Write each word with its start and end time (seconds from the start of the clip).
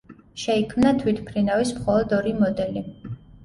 შეიქმნა 0.43 0.93
თვითმფრინავის 1.03 1.77
მხოლოდ 1.79 2.19
ორი 2.21 2.37
მოდელი. 2.43 2.87